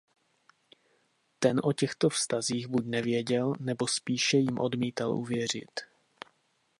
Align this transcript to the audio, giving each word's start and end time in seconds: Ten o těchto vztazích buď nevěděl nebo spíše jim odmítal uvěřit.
Ten 1.39 1.59
o 1.63 1.73
těchto 1.73 2.09
vztazích 2.09 2.67
buď 2.67 2.85
nevěděl 2.85 3.53
nebo 3.59 3.87
spíše 3.87 4.37
jim 4.37 4.59
odmítal 4.59 5.15
uvěřit. 5.17 5.71